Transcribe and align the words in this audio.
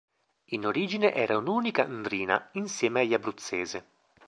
In 0.45 0.65
origine 0.65 1.13
era 1.13 1.37
un'unica 1.37 1.85
ndrina 1.85 2.49
insieme 2.53 3.01
agli 3.01 3.13
Abruzzese. 3.13 3.85